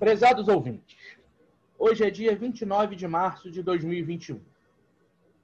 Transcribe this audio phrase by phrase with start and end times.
[0.00, 0.96] Prezados ouvintes,
[1.78, 4.40] hoje é dia 29 de março de 2021.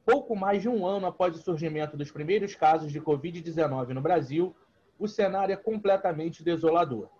[0.02, 4.56] Pouco mais de um ano após o surgimento dos primeiros casos de Covid-19 no Brasil,
[4.98, 7.10] o cenário é completamente desolador.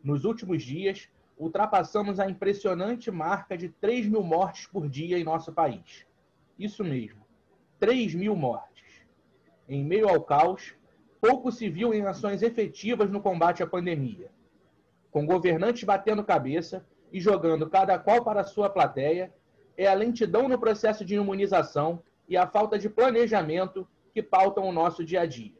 [0.00, 5.52] Nos últimos dias, ultrapassamos a impressionante marca de 3 mil mortes por dia em nosso
[5.52, 6.06] país.
[6.56, 7.26] Isso mesmo,
[7.80, 9.04] 3 mil mortes.
[9.68, 10.76] Em meio ao caos,
[11.20, 14.30] pouco se viu em ações efetivas no combate à pandemia.
[15.14, 19.32] Com governantes batendo cabeça e jogando cada qual para a sua plateia,
[19.78, 24.72] é a lentidão no processo de imunização e a falta de planejamento que pautam o
[24.72, 25.52] nosso dia a dia.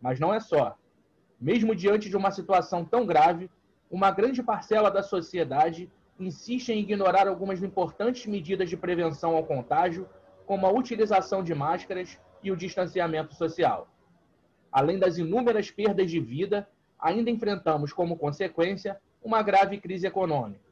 [0.00, 0.76] Mas não é só.
[1.40, 3.48] Mesmo diante de uma situação tão grave,
[3.88, 5.88] uma grande parcela da sociedade
[6.18, 10.08] insiste em ignorar algumas importantes medidas de prevenção ao contágio,
[10.46, 13.86] como a utilização de máscaras e o distanciamento social.
[14.72, 16.68] Além das inúmeras perdas de vida,
[17.04, 20.64] ainda enfrentamos como consequência uma grave crise econômica.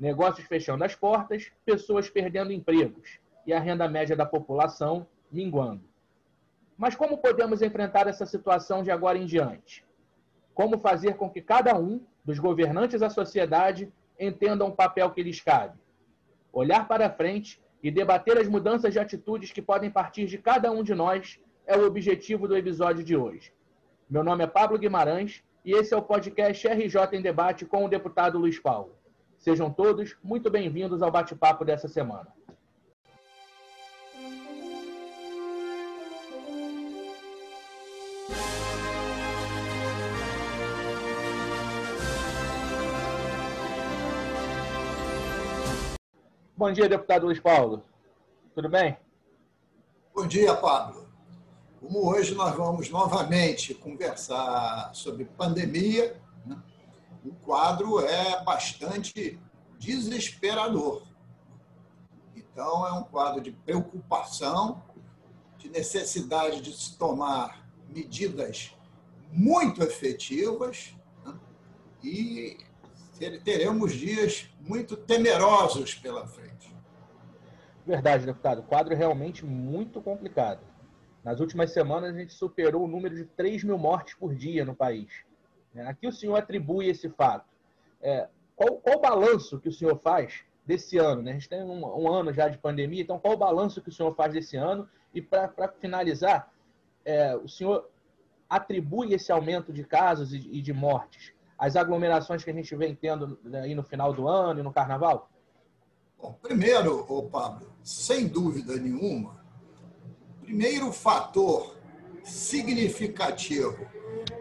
[0.00, 5.84] Negócios fechando as portas, pessoas perdendo empregos e a renda média da população minguando.
[6.76, 9.86] Mas como podemos enfrentar essa situação de agora em diante?
[10.52, 15.40] Como fazer com que cada um, dos governantes à sociedade, entenda o papel que lhes
[15.40, 15.78] cabe?
[16.52, 20.82] Olhar para frente e debater as mudanças de atitudes que podem partir de cada um
[20.82, 23.52] de nós é o objetivo do episódio de hoje.
[24.08, 27.88] Meu nome é Pablo Guimarães e esse é o podcast RJ em Debate com o
[27.88, 28.94] deputado Luiz Paulo.
[29.38, 32.28] Sejam todos muito bem-vindos ao bate-papo dessa semana.
[46.56, 47.82] Bom dia, deputado Luiz Paulo.
[48.54, 48.98] Tudo bem?
[50.14, 50.99] Bom dia, Pablo.
[51.80, 56.62] Como hoje nós vamos novamente conversar sobre pandemia, né?
[57.24, 59.40] o quadro é bastante
[59.78, 61.02] desesperador.
[62.36, 64.82] Então, é um quadro de preocupação,
[65.56, 68.76] de necessidade de se tomar medidas
[69.32, 71.34] muito efetivas né?
[72.04, 72.58] e
[73.42, 76.76] teremos dias muito temerosos pela frente.
[77.86, 78.58] Verdade, deputado.
[78.58, 80.69] O quadro é realmente muito complicado.
[81.24, 84.74] Nas últimas semanas, a gente superou o número de 3 mil mortes por dia no
[84.74, 85.24] país.
[85.74, 87.46] É, aqui o senhor atribui esse fato.
[88.00, 91.22] É, qual, qual o balanço que o senhor faz desse ano?
[91.22, 91.32] Né?
[91.32, 93.92] A gente tem um, um, ano já de pandemia, então qual o balanço que o
[93.92, 94.88] senhor faz desse ano?
[95.14, 96.52] E para finalizar,
[97.04, 97.88] é, o senhor
[98.48, 102.94] atribui esse aumento de casos e, e de mortes às aglomerações que a gente vem
[102.94, 105.30] tendo né, aí no final do ano e no carnaval?
[106.18, 109.39] Bom, primeiro, ô Pablo, sem dúvida nenhuma,
[110.50, 111.76] primeiro fator
[112.24, 113.86] significativo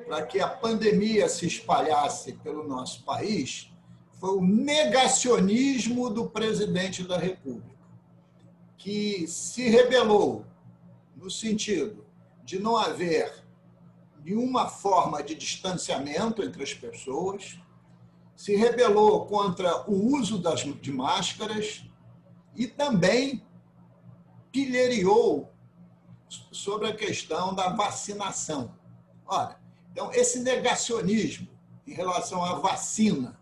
[0.08, 3.72] para que a pandemia se espalhasse pelo nosso país
[4.14, 7.78] foi o negacionismo do presidente da República,
[8.76, 10.48] que se rebelou
[11.16, 12.04] no sentido
[12.44, 13.46] de não haver
[14.26, 17.60] nenhuma forma de distanciamento entre as pessoas,
[18.36, 21.86] se rebelou contra o uso das, de máscaras
[22.56, 23.46] e também
[24.52, 25.49] pilheriou
[26.52, 28.74] sobre a questão da vacinação.
[29.26, 29.58] Olha,
[29.92, 31.48] então, esse negacionismo
[31.86, 33.40] em relação à vacina,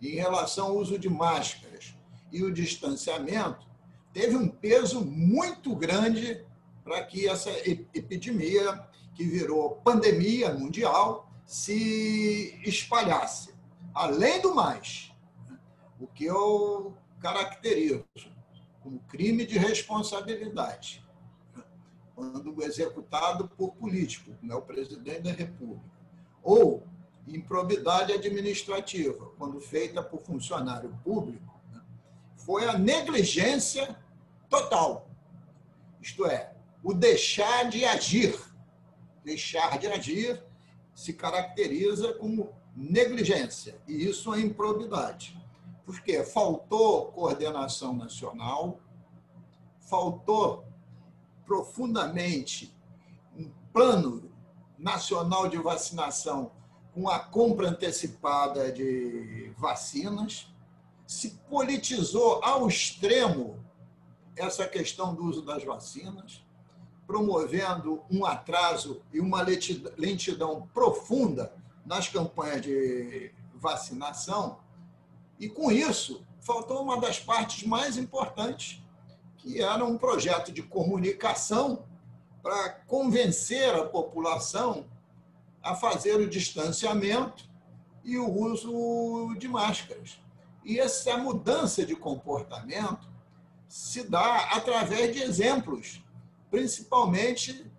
[0.00, 1.94] em relação ao uso de máscaras
[2.30, 3.66] e o distanciamento,
[4.12, 6.44] teve um peso muito grande
[6.84, 8.86] para que essa epidemia
[9.16, 13.54] que virou pandemia mundial, se espalhasse.
[13.94, 15.10] Além do mais,
[15.98, 18.04] o que eu caracterizo
[18.82, 21.02] como crime de responsabilidade,
[22.16, 25.84] quando executado por político, como é o presidente da República,
[26.42, 26.82] ou
[27.28, 31.54] improbidade administrativa, quando feita por funcionário público,
[32.36, 33.96] foi a negligência
[34.48, 35.08] total.
[36.00, 38.34] Isto é, o deixar de agir
[39.26, 40.40] deixar de agir
[40.94, 45.36] se caracteriza como negligência, e isso é improbidade.
[45.84, 48.80] Porque faltou coordenação nacional,
[49.80, 50.64] faltou
[51.46, 52.74] profundamente
[53.36, 54.30] um plano
[54.78, 56.50] nacional de vacinação
[56.92, 60.48] com a compra antecipada de vacinas,
[61.06, 63.62] se politizou ao extremo
[64.34, 66.42] essa questão do uso das vacinas,
[67.06, 69.40] promovendo um atraso e uma
[69.96, 71.54] lentidão profunda
[71.84, 74.58] nas campanhas de vacinação.
[75.38, 78.82] E, com isso, faltou uma das partes mais importantes,
[79.46, 81.84] que era um projeto de comunicação
[82.42, 84.84] para convencer a população
[85.62, 87.48] a fazer o distanciamento
[88.02, 90.18] e o uso de máscaras.
[90.64, 93.08] E essa mudança de comportamento
[93.68, 96.02] se dá através de exemplos,
[96.50, 97.70] principalmente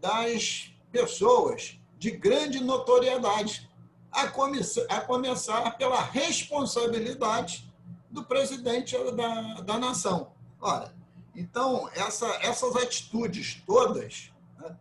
[0.00, 3.70] das pessoas de grande notoriedade,
[4.10, 7.72] a, a começar pela responsabilidade
[8.10, 10.32] do presidente da, da nação.
[10.60, 10.92] Ora,
[11.34, 14.76] então, essa, essas atitudes todas né,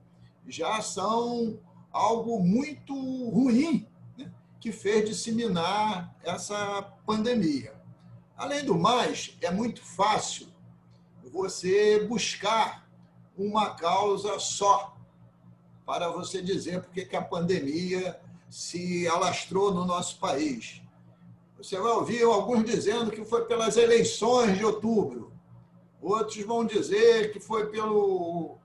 [0.48, 1.58] já são
[1.92, 2.94] algo muito
[3.30, 3.88] ruim
[4.18, 7.74] né, que fez disseminar essa pandemia.
[8.36, 10.48] Além do mais, é muito fácil
[11.32, 12.86] você buscar
[13.38, 14.98] uma causa só
[15.86, 18.20] para você dizer por que a pandemia
[18.50, 20.82] se alastrou no nosso país.
[21.58, 25.31] Você vai ouvir alguns dizendo que foi pelas eleições de outubro,
[26.02, 28.58] outros vão dizer que foi pelo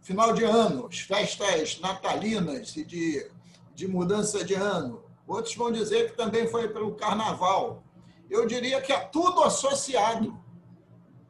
[0.00, 3.30] final de ano, as festas natalinas e de,
[3.74, 5.02] de mudança de ano.
[5.26, 7.82] Outros vão dizer que também foi pelo carnaval.
[8.30, 10.38] Eu diria que é tudo associado,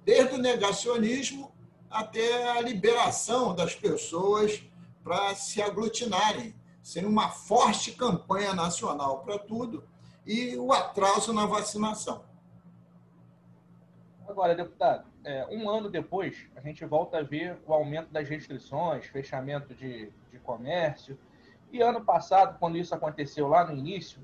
[0.04, 1.52] desde o negacionismo
[1.90, 4.62] até a liberação das pessoas
[5.02, 9.84] para se aglutinarem, sem uma forte campanha nacional para tudo
[10.26, 12.24] e o atraso na vacinação.
[14.28, 19.06] Agora, deputado, é, um ano depois, a gente volta a ver o aumento das restrições,
[19.06, 21.16] fechamento de, de comércio.
[21.72, 24.20] E ano passado, quando isso aconteceu lá no início,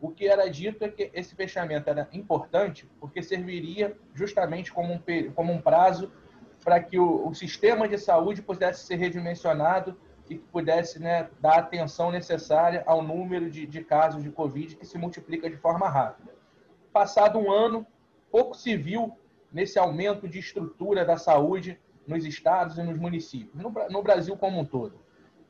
[0.00, 5.32] o que era dito é que esse fechamento era importante porque serviria justamente como um,
[5.34, 6.10] como um prazo
[6.64, 9.96] para que o, o, sistema de saúde pudesse ser redimensionado
[10.28, 14.86] e que pudesse né, dar atenção necessária ao número de, de casos de Covid que
[14.86, 16.32] se multiplica de forma rápida.
[16.92, 17.86] Passado um ano,
[18.30, 19.16] pouco se viu
[19.52, 24.60] nesse aumento de estrutura da saúde nos estados e nos municípios, no, no Brasil como
[24.60, 25.00] um todo.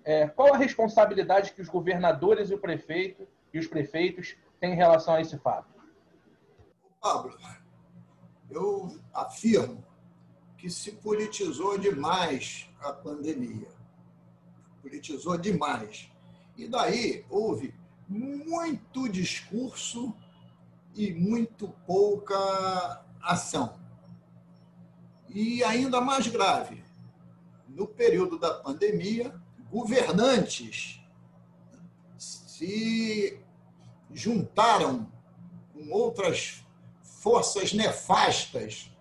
[0.04, 4.76] É, qual a responsabilidade que os governadores e o prefeito e os prefeitos têm em
[4.76, 5.72] relação a esse fato?
[7.00, 7.36] Pablo,
[8.50, 9.84] eu afirmo
[10.58, 13.68] que se politizou demais a pandemia.
[14.80, 16.10] Politizou demais.
[16.56, 17.74] E daí houve
[18.08, 20.14] muito discurso
[20.94, 23.81] e muito pouca ação.
[25.34, 26.84] E ainda mais grave,
[27.66, 29.34] no período da pandemia,
[29.70, 31.00] governantes
[32.18, 33.40] se
[34.12, 35.10] juntaram
[35.72, 36.62] com outras
[37.02, 38.92] forças nefastas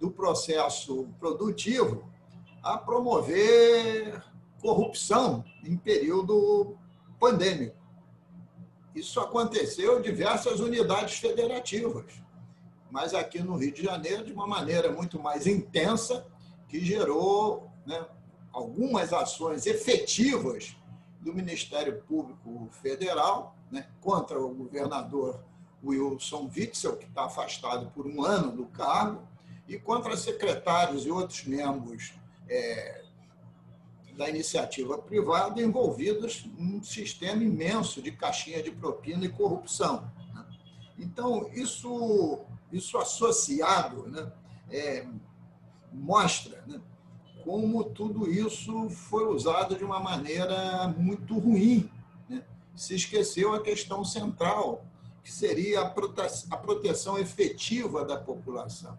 [0.00, 2.10] do processo produtivo
[2.62, 4.22] a promover
[4.62, 6.78] corrupção em período
[7.20, 7.76] pandêmico.
[8.94, 12.23] Isso aconteceu em diversas unidades federativas
[12.94, 16.24] mas aqui no Rio de Janeiro de uma maneira muito mais intensa,
[16.68, 18.06] que gerou né,
[18.52, 20.76] algumas ações efetivas
[21.20, 25.44] do Ministério Público Federal né, contra o governador
[25.82, 29.26] Wilson Witzel, que está afastado por um ano do cargo,
[29.66, 32.14] e contra secretários e outros membros
[32.48, 33.02] é,
[34.16, 40.08] da iniciativa privada envolvidos num sistema imenso de caixinha de propina e corrupção.
[40.32, 40.46] Né.
[40.96, 42.46] Então, isso
[42.76, 44.32] isso associado né,
[44.70, 45.06] é,
[45.92, 46.80] mostra né,
[47.44, 51.90] como tudo isso foi usado de uma maneira muito ruim.
[52.28, 52.42] Né?
[52.74, 54.84] Se esqueceu a questão central,
[55.22, 58.98] que seria a, prote a proteção efetiva da população.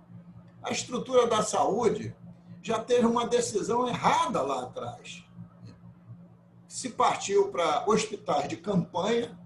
[0.64, 2.16] A estrutura da saúde
[2.62, 5.24] já teve uma decisão errada lá atrás.
[6.68, 9.38] Se partiu para hospitais de campanha,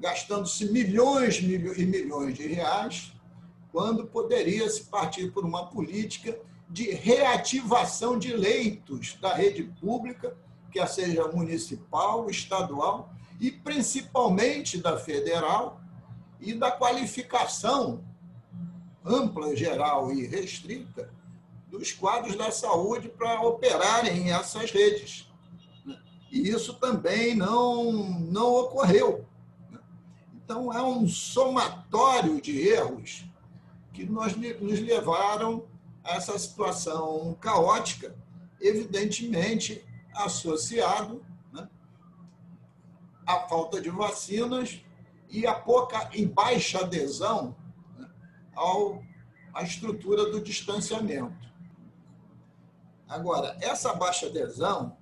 [0.00, 3.12] gastando-se milhões e milhões de reais,
[3.78, 6.36] quando poderia se partir por uma política
[6.68, 10.36] de reativação de leitos da rede pública,
[10.72, 15.80] quer seja municipal, estadual e principalmente da federal,
[16.40, 18.02] e da qualificação
[19.04, 21.14] ampla, geral e restrita
[21.68, 25.30] dos quadros da saúde para operarem essas redes.
[26.32, 29.24] E isso também não, não ocorreu.
[30.34, 33.28] Então, é um somatório de erros
[33.98, 35.66] que nós, nos levaram
[36.04, 38.14] a essa situação caótica,
[38.60, 41.20] evidentemente associado
[41.52, 41.68] né,
[43.26, 44.80] à falta de vacinas
[45.28, 47.56] e à pouca e baixa adesão
[47.98, 48.08] né,
[48.54, 49.02] ao,
[49.52, 51.48] à estrutura do distanciamento.
[53.08, 54.96] Agora, essa baixa adesão,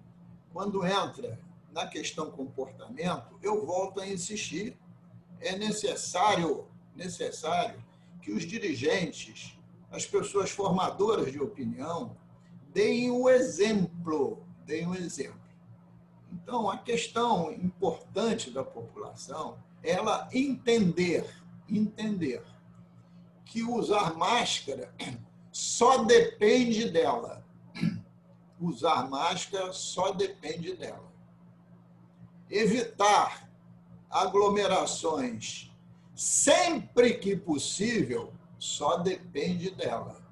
[0.54, 1.38] quando entra
[1.70, 4.74] na questão comportamento, eu volto a insistir,
[5.38, 7.84] é necessário, necessário
[8.20, 9.58] que os dirigentes,
[9.90, 12.16] as pessoas formadoras de opinião,
[12.72, 15.40] deem o exemplo, deem o exemplo.
[16.32, 21.24] Então, a questão importante da população é ela entender
[21.68, 22.42] entender
[23.44, 24.92] que usar máscara
[25.50, 27.44] só depende dela.
[28.60, 31.12] Usar máscara só depende dela.
[32.50, 33.50] Evitar
[34.10, 35.72] aglomerações
[36.16, 40.24] sempre que possível só depende dela.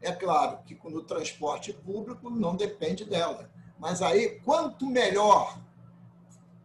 [0.00, 3.50] É claro que no transporte público não depende dela.
[3.78, 5.60] Mas aí, quanto melhor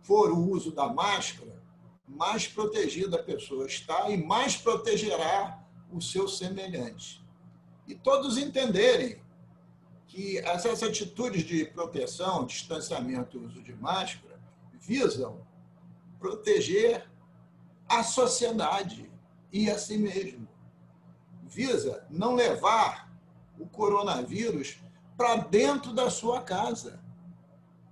[0.04, 1.60] for o uso da máscara,
[2.08, 5.60] mais protegida a pessoa está e mais protegerá
[5.92, 7.25] o seu semelhante.
[7.88, 9.20] E todos entenderem
[10.08, 14.40] que essas atitudes de proteção, distanciamento e uso de máscara
[14.80, 15.46] visam
[16.20, 17.11] proteger
[17.91, 19.12] a sociedade
[19.51, 20.48] e a si mesmo.
[21.43, 23.12] Visa não levar
[23.60, 24.79] o coronavírus
[25.17, 27.01] para dentro da sua casa,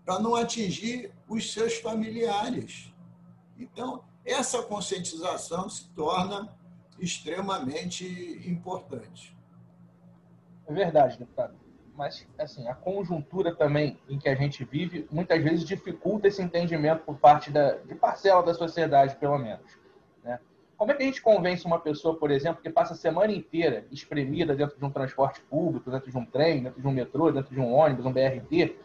[0.06, 2.94] para não atingir os seus familiares.
[3.58, 6.58] Então, essa conscientização se torna
[6.98, 8.06] extremamente
[8.46, 9.38] importante.
[10.66, 11.56] É verdade, deputado.
[11.94, 17.04] Mas, assim, a conjuntura também em que a gente vive, muitas vezes dificulta esse entendimento
[17.04, 19.80] por parte da, de parcela da sociedade, pelo menos.
[20.80, 23.86] Como é que a gente convence uma pessoa, por exemplo, que passa a semana inteira
[23.92, 27.54] espremida dentro de um transporte público, dentro de um trem, dentro de um metrô, dentro
[27.54, 28.78] de um ônibus, um BRT,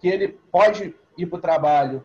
[0.00, 2.02] que ele pode ir para o trabalho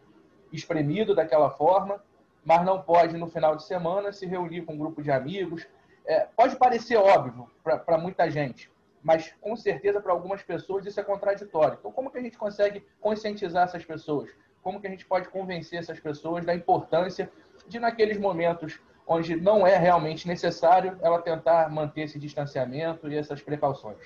[0.51, 2.03] espremido daquela forma,
[2.43, 5.65] mas não pode, no final de semana, se reunir com um grupo de amigos.
[6.05, 8.69] É, pode parecer óbvio para muita gente,
[9.01, 11.77] mas com certeza para algumas pessoas isso é contraditório.
[11.79, 14.29] Então, como que a gente consegue conscientizar essas pessoas?
[14.61, 17.31] Como que a gente pode convencer essas pessoas da importância
[17.69, 23.41] de, naqueles momentos onde não é realmente necessário, ela tentar manter esse distanciamento e essas
[23.41, 23.97] precauções?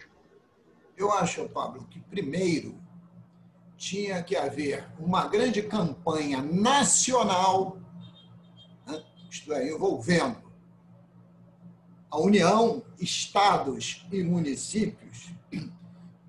[0.95, 2.79] Eu acho, Pablo, que primeiro
[3.77, 7.77] tinha que haver uma grande campanha nacional,
[8.85, 10.47] né, isto é, envolvendo
[12.09, 15.31] a União, estados e municípios,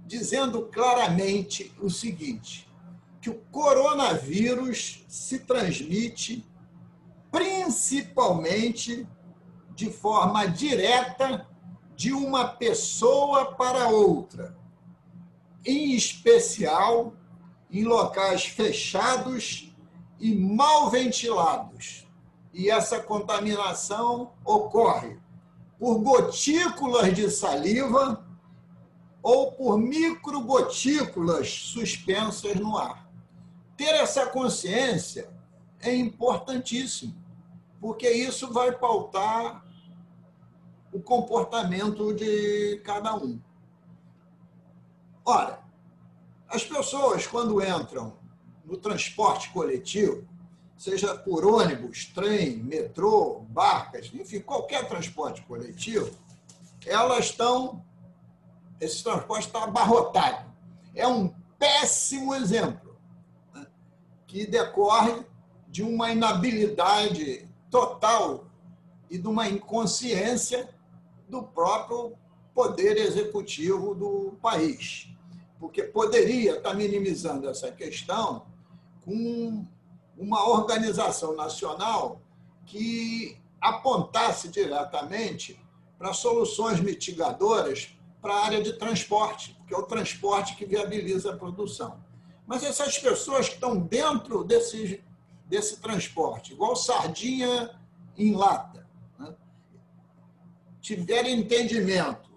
[0.04, 2.68] dizendo claramente o seguinte:
[3.20, 6.44] que o coronavírus se transmite
[7.68, 9.06] principalmente
[9.74, 11.46] de forma direta
[11.94, 14.56] de uma pessoa para outra,
[15.66, 17.12] em especial
[17.70, 19.70] em locais fechados
[20.18, 22.08] e mal ventilados.
[22.54, 25.18] E essa contaminação ocorre
[25.78, 28.26] por gotículas de saliva
[29.22, 33.06] ou por microgotículas suspensas no ar.
[33.76, 35.30] Ter essa consciência
[35.80, 37.17] é importantíssimo,
[37.80, 39.64] porque isso vai pautar
[40.92, 43.40] o comportamento de cada um.
[45.24, 45.62] Ora,
[46.48, 48.16] as pessoas, quando entram
[48.64, 50.26] no transporte coletivo,
[50.76, 56.10] seja por ônibus, trem, metrô, barcas, enfim, qualquer transporte coletivo,
[56.86, 57.84] elas estão.
[58.80, 60.48] Esse transporte está abarrotado.
[60.94, 62.96] É um péssimo exemplo
[63.52, 63.66] né,
[64.26, 65.24] que decorre
[65.66, 68.46] de uma inabilidade total
[69.10, 70.68] e de uma inconsciência
[71.28, 72.14] do próprio
[72.54, 75.08] poder executivo do país
[75.58, 78.46] porque poderia estar minimizando essa questão
[79.04, 79.66] com
[80.16, 82.20] uma organização nacional
[82.64, 85.60] que apontasse diretamente
[85.98, 91.36] para soluções mitigadoras para a área de transporte, que é o transporte que viabiliza a
[91.36, 92.00] produção.
[92.46, 95.02] Mas essas pessoas que estão dentro desse,
[95.48, 97.70] desse transporte, igual sardinha
[98.16, 98.86] em lata,
[99.18, 99.34] né,
[100.80, 102.28] tiverem entendimento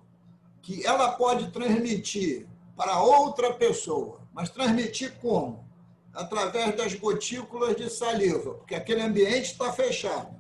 [0.62, 4.22] que ela pode transmitir para outra pessoa.
[4.34, 5.68] Mas transmitir como?
[6.14, 10.40] Através das gotículas de saliva, porque aquele ambiente está fechado.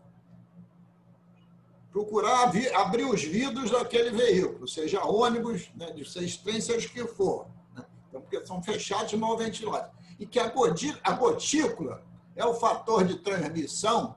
[1.92, 7.06] Procurar abrir os vidros daquele veículo, seja ônibus, né, de seis trens, seja o que
[7.06, 7.48] for.
[7.75, 7.84] Né?
[8.08, 9.92] Então, porque são fechados e mal ventilados.
[10.18, 12.01] E que a gotícula
[12.41, 14.15] é o fator de transmissão,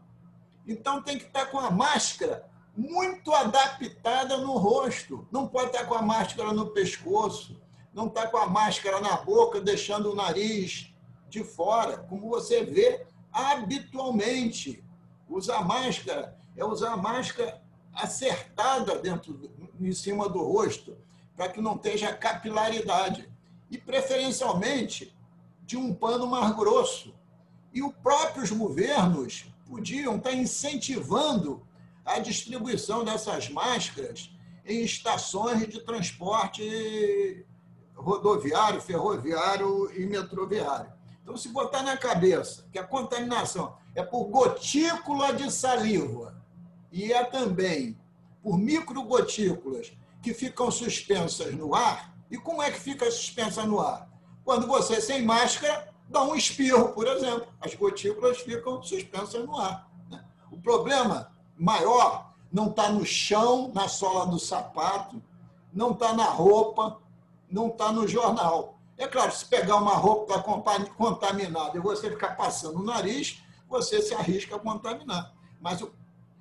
[0.66, 5.28] então tem que estar com a máscara muito adaptada no rosto.
[5.31, 7.62] Não pode estar com a máscara no pescoço
[7.95, 10.93] não está com a máscara na boca, deixando o nariz
[11.28, 14.85] de fora, como você vê habitualmente.
[15.28, 17.62] Usar máscara é usar máscara
[17.95, 19.50] acertada dentro,
[19.81, 20.99] em cima do rosto,
[21.37, 23.33] para que não tenha capilaridade.
[23.71, 25.16] E, preferencialmente,
[25.62, 27.14] de um pano mais grosso.
[27.75, 31.66] E os próprios governos podiam estar incentivando
[32.04, 34.31] a distribuição dessas máscaras
[34.64, 37.45] em estações de transporte
[37.95, 40.93] rodoviário, ferroviário e metroviário.
[41.23, 46.37] Então, se botar na cabeça que a contaminação é por gotícula de saliva
[46.93, 47.99] e é também
[48.43, 52.14] por microgotículas que ficam suspensas no ar.
[52.31, 54.09] E como é que fica suspensa no ar?
[54.45, 57.47] Quando você, sem máscara, dá um espirro, por exemplo.
[57.61, 59.91] As gotículas ficam suspensas no ar.
[60.11, 60.25] Né?
[60.51, 65.23] O problema maior não está no chão, na sola do sapato,
[65.73, 67.01] não está na roupa,
[67.51, 68.79] não está no jornal.
[68.97, 70.41] É claro, se pegar uma roupa
[70.97, 75.35] contaminada e você ficar passando o nariz, você se arrisca a contaminar.
[75.61, 75.85] Mas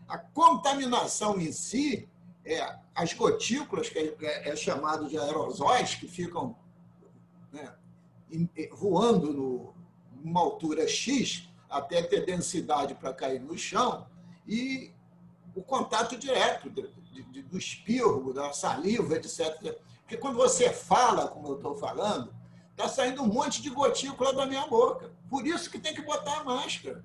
[0.08, 2.08] a contaminação em si,
[2.46, 6.56] é, as gotículas, que é, é chamado de aerosóis, que ficam
[7.52, 7.74] né,
[8.72, 9.74] voando no,
[10.24, 14.08] numa altura X, até ter densidade para cair no chão,
[14.48, 14.92] e
[15.56, 19.78] o contato direto de, de, do espirro, da saliva, etc.
[20.02, 22.34] Porque quando você fala, como eu estou falando,
[22.72, 25.12] está saindo um monte de gotícula da minha boca.
[25.30, 27.04] Por isso que tem que botar a máscara.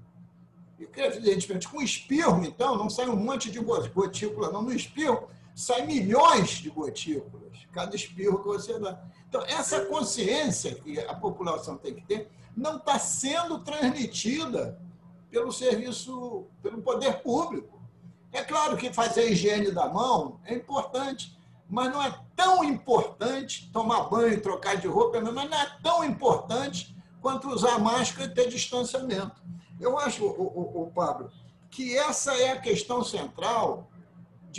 [0.79, 4.63] E, evidentemente, com espirro, então, não sai um monte de gotícula, não.
[4.63, 5.29] No espirro,
[5.59, 9.03] sai milhões de gotículas, cada espirro que você dá.
[9.29, 14.81] Então, essa consciência que a população tem que ter não está sendo transmitida
[15.29, 17.83] pelo serviço, pelo poder público.
[18.31, 21.37] É claro que fazer a higiene da mão é importante,
[21.69, 26.05] mas não é tão importante tomar banho e trocar de roupa, mas não é tão
[26.05, 29.43] importante quanto usar máscara e ter distanciamento.
[29.81, 31.33] Eu acho, o, o, o Pablo,
[31.69, 33.91] que essa é a questão central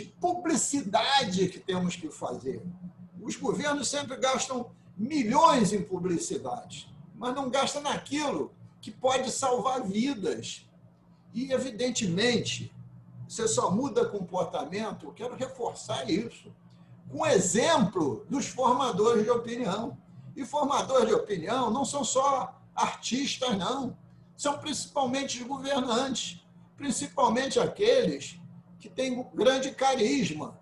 [0.00, 2.62] de publicidade que temos que fazer.
[3.20, 10.66] Os governos sempre gastam milhões em publicidade, mas não gastam naquilo que pode salvar vidas.
[11.34, 12.72] E, evidentemente,
[13.28, 16.50] você só muda comportamento, eu quero reforçar isso,
[17.10, 19.98] com exemplo dos formadores de opinião.
[20.34, 23.96] E formadores de opinião não são só artistas, não
[24.34, 26.42] são principalmente os governantes,
[26.76, 28.39] principalmente aqueles
[28.80, 30.58] que têm grande carisma,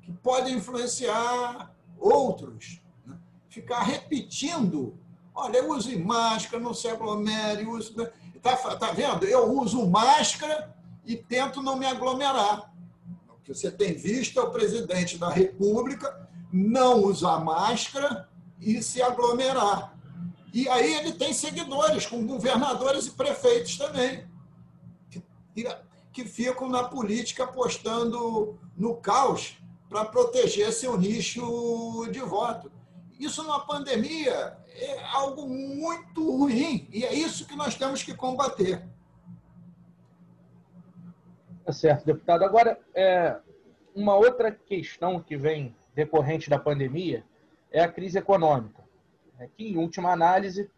[0.00, 2.80] que podem influenciar outros.
[3.04, 3.18] Né?
[3.50, 4.96] Ficar repetindo,
[5.34, 7.66] olha, eu uso máscara, não se aglomere.
[8.34, 9.24] Está tá vendo?
[9.26, 12.72] Eu uso máscara e tento não me aglomerar.
[13.28, 18.28] O que você tem visto é o presidente da República não usar máscara
[18.60, 19.98] e se aglomerar.
[20.52, 24.26] E aí ele tem seguidores, com governadores e prefeitos também,
[25.10, 25.22] que,
[26.18, 29.56] que ficam na política apostando no caos
[29.88, 32.72] para proteger seu nicho de voto.
[33.20, 38.82] Isso numa pandemia é algo muito ruim e é isso que nós temos que combater.
[41.64, 42.42] Tá certo, deputado.
[42.42, 43.36] Agora, é,
[43.94, 47.24] uma outra questão que vem decorrente da pandemia
[47.70, 48.82] é a crise econômica
[49.38, 50.68] né, que, em última análise,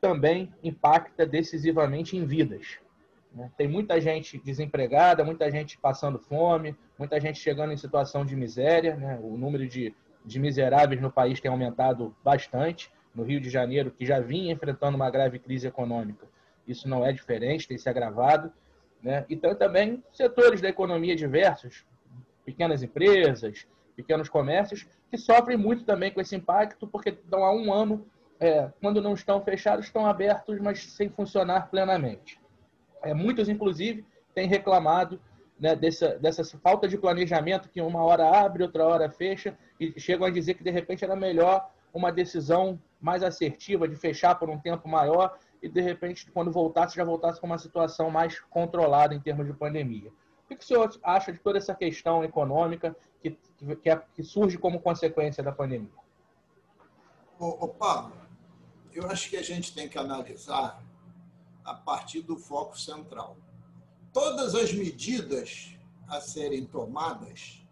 [0.00, 2.80] também impacta decisivamente em vidas.
[3.38, 3.52] Né?
[3.56, 8.96] Tem muita gente desempregada, muita gente passando fome, muita gente chegando em situação de miséria.
[8.96, 9.16] Né?
[9.22, 12.90] O número de, de miseráveis no país tem aumentado bastante.
[13.14, 16.26] No Rio de Janeiro, que já vinha enfrentando uma grave crise econômica,
[16.66, 18.52] isso não é diferente, tem se agravado.
[19.02, 19.24] Né?
[19.30, 21.84] Então, também setores da economia diversos,
[22.44, 27.72] pequenas empresas, pequenos comércios, que sofrem muito também com esse impacto, porque estão há um
[27.72, 28.06] ano,
[28.38, 32.38] é, quando não estão fechados, estão abertos, mas sem funcionar plenamente.
[33.02, 35.20] É, muitos, inclusive, têm reclamado
[35.58, 40.26] né, dessa, dessa falta de planejamento, que uma hora abre, outra hora fecha, e chegam
[40.26, 44.58] a dizer que, de repente, era melhor uma decisão mais assertiva de fechar por um
[44.58, 49.20] tempo maior e, de repente, quando voltasse, já voltasse com uma situação mais controlada em
[49.20, 50.10] termos de pandemia.
[50.44, 53.36] O que o senhor acha de toda essa questão econômica que,
[53.82, 55.90] que, é, que surge como consequência da pandemia?
[57.38, 58.16] Ô, ô, Pablo,
[58.92, 60.82] eu acho que a gente tem que analisar
[61.68, 63.36] a partir do foco central.
[64.12, 65.74] Todas as medidas
[66.06, 67.62] a serem tomadas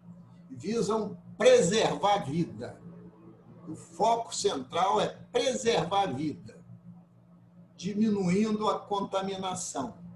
[0.49, 2.81] visam preservar a vida.
[3.67, 6.63] O foco central é preservar a vida,
[7.75, 10.07] diminuindo a contaminação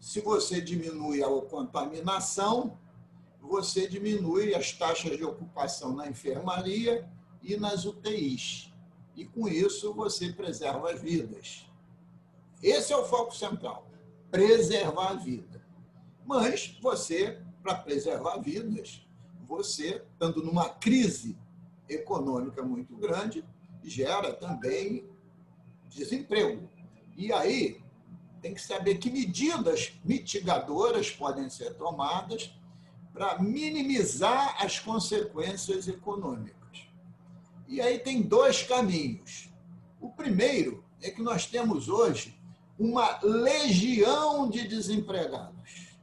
[0.00, 2.78] se você diminui a contaminação,
[3.40, 7.08] você diminui as taxas de ocupação na enfermaria
[7.42, 8.72] e nas UTIs.
[9.16, 11.67] E com isso você preserva as vidas.
[12.62, 13.88] Esse é o foco central:
[14.30, 15.64] preservar a vida.
[16.24, 19.06] Mas você, para preservar vidas,
[19.46, 21.38] você, estando numa crise
[21.88, 23.44] econômica muito grande,
[23.82, 25.08] gera também
[25.88, 26.68] desemprego.
[27.16, 27.82] E aí
[28.42, 32.54] tem que saber que medidas mitigadoras podem ser tomadas
[33.12, 36.88] para minimizar as consequências econômicas.
[37.66, 39.50] E aí tem dois caminhos.
[40.00, 42.37] O primeiro é que nós temos hoje
[42.78, 45.98] uma legião de desempregados.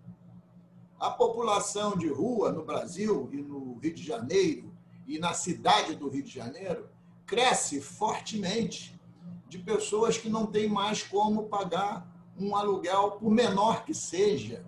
[0.99, 4.73] A população de rua no Brasil e no Rio de Janeiro
[5.07, 6.89] e na cidade do Rio de Janeiro
[7.25, 8.99] cresce fortemente
[9.47, 14.65] de pessoas que não têm mais como pagar um aluguel, por menor que seja,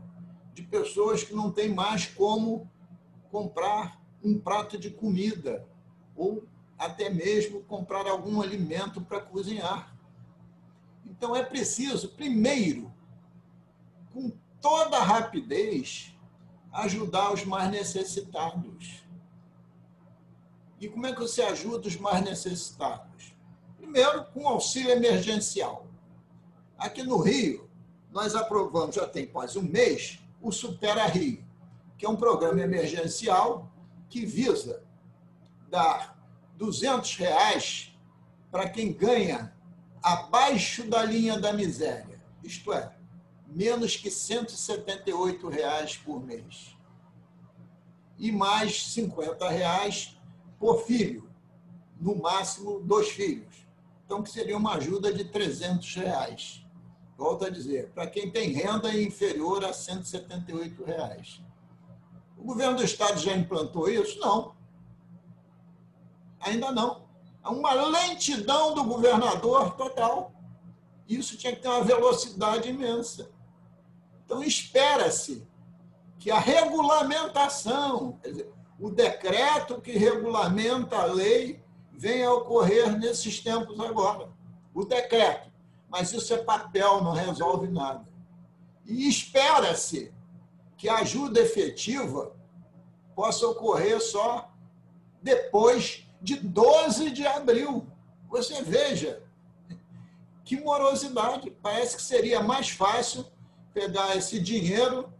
[0.54, 2.70] de pessoas que não têm mais como
[3.30, 5.68] comprar um prato de comida
[6.16, 6.44] ou
[6.78, 9.97] até mesmo comprar algum alimento para cozinhar.
[11.10, 12.94] Então é preciso, primeiro,
[14.14, 16.14] com toda rapidez,
[16.72, 19.04] ajudar os mais necessitados.
[20.80, 23.34] E como é que você ajuda os mais necessitados?
[23.78, 25.88] Primeiro, com auxílio emergencial.
[26.78, 27.68] Aqui no Rio,
[28.12, 31.44] nós aprovamos, já tem quase um mês, o Supera Rio,
[31.98, 33.72] que é um programa emergencial
[34.10, 34.84] que visa
[35.70, 36.16] dar
[36.58, 37.98] 200 reais
[38.52, 39.57] para quem ganha
[40.14, 42.96] abaixo da linha da miséria, isto é,
[43.48, 46.78] menos que 178 reais por mês.
[48.18, 50.18] E mais 50 reais
[50.58, 51.30] por filho,
[52.00, 53.68] no máximo dois filhos.
[54.06, 56.66] Então, que seria uma ajuda de 300 reais.
[57.18, 61.42] Volto a dizer, para quem tem renda inferior a 178 reais.
[62.38, 64.18] O governo do Estado já implantou isso?
[64.20, 64.56] Não.
[66.40, 67.07] Ainda não.
[67.48, 70.34] Há uma lentidão do governador total.
[71.08, 73.32] Isso tinha que ter uma velocidade imensa.
[74.26, 75.48] Então, espera-se
[76.20, 83.80] que a regulamentação, dizer, o decreto que regulamenta a lei, venha a ocorrer nesses tempos
[83.80, 84.30] agora.
[84.74, 85.50] O decreto.
[85.88, 88.06] Mas isso é papel, não resolve nada.
[88.86, 90.14] E espera-se
[90.76, 92.36] que a ajuda efetiva
[93.16, 94.52] possa ocorrer só
[95.24, 97.88] depois de 12 de abril.
[98.30, 99.24] Você veja
[100.44, 101.52] que morosidade.
[101.52, 103.26] Parece que seria mais fácil
[103.74, 105.12] pegar esse dinheiro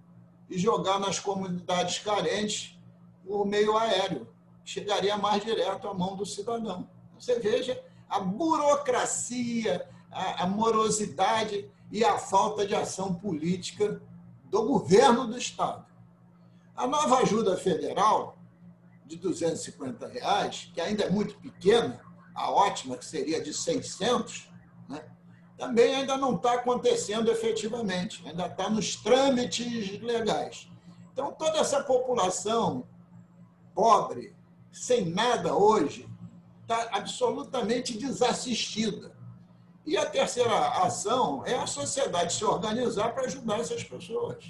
[0.50, 2.78] e jogar nas comunidades carentes
[3.26, 4.28] por meio aéreo.
[4.64, 6.90] Chegaria mais direto à mão do cidadão.
[7.20, 14.02] Você veja a burocracia, a, a morosidade e a falta de ação política
[14.46, 15.86] do governo do Estado.
[16.76, 18.37] A nova ajuda federal
[19.08, 22.00] de 250 reais, que ainda é muito pequena,
[22.36, 24.50] a ótima, que seria de 600,
[24.88, 25.02] né?
[25.58, 30.70] também ainda não está acontecendo efetivamente, ainda está nos trâmites legais.
[31.12, 32.88] Então, toda essa população
[33.74, 34.36] pobre,
[34.72, 36.08] sem nada hoje,
[36.62, 39.16] está absolutamente desassistida.
[39.86, 44.46] E a terceira ação é a sociedade se organizar para ajudar essas pessoas.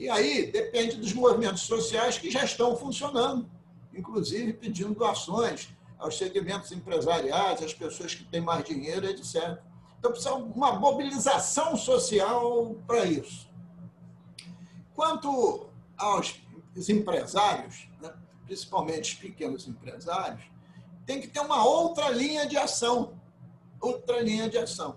[0.00, 3.46] E aí depende dos movimentos sociais que já estão funcionando,
[3.92, 9.58] inclusive pedindo doações aos segmentos empresariais, às pessoas que têm mais dinheiro, etc.
[9.98, 13.46] Então precisa uma mobilização social para isso.
[14.94, 16.40] Quanto aos
[16.88, 18.10] empresários, né,
[18.46, 20.42] principalmente os pequenos empresários,
[21.04, 23.20] tem que ter uma outra linha de ação.
[23.78, 24.96] Outra linha de ação.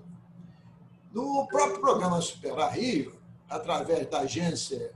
[1.11, 3.21] No próprio programa Superar Rio,
[3.53, 4.91] através da agência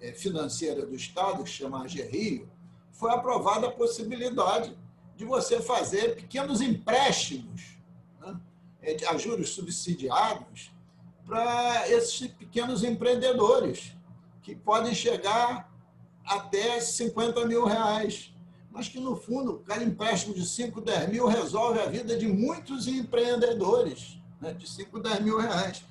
[0.00, 2.48] eh, financeira do Estado, que chama Rio,
[2.92, 4.76] foi aprovada a possibilidade
[5.16, 7.78] de você fazer pequenos empréstimos
[8.20, 8.38] né,
[8.82, 10.70] eh, a juros subsidiados
[11.26, 13.92] para esses pequenos empreendedores,
[14.42, 15.72] que podem chegar
[16.24, 18.34] até 50 mil reais.
[18.70, 22.88] Mas que, no fundo, cada empréstimo de 5, 10 mil resolve a vida de muitos
[22.88, 25.84] empreendedores, né, de 5, 10 mil reais.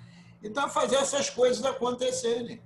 [0.44, 2.62] Então, fazer essas coisas acontecerem.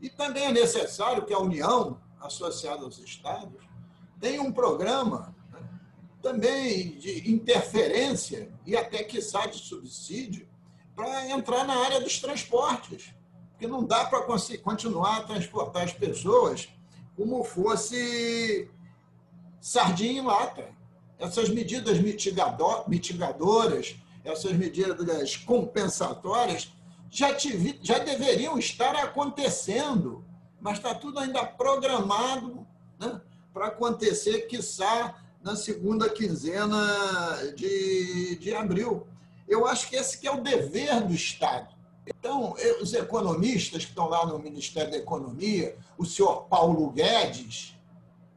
[0.00, 3.62] E também é necessário que a União, associada aos Estados,
[4.20, 5.60] tenha um programa né,
[6.22, 10.48] também de interferência e até, quiçá, de subsídio
[10.94, 13.12] para entrar na área dos transportes.
[13.50, 14.22] Porque não dá para
[14.62, 16.68] continuar a transportar as pessoas
[17.16, 18.70] como fosse
[19.60, 20.68] sardinha em lata.
[21.18, 21.98] Essas medidas
[22.88, 26.72] mitigadoras, essas medidas compensatórias,
[27.12, 30.24] já, tive, já deveriam estar acontecendo,
[30.58, 32.66] mas está tudo ainda programado
[32.98, 33.20] né,
[33.52, 39.06] para acontecer, quiçá, na segunda quinzena de, de abril.
[39.46, 41.74] Eu acho que esse que é o dever do Estado.
[42.06, 47.76] Então, os economistas que estão lá no Ministério da Economia, o senhor Paulo Guedes,